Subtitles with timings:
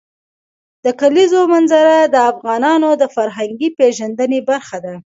[0.85, 4.95] د کلیزو منظره د افغانانو د فرهنګي پیژندنې برخه ده.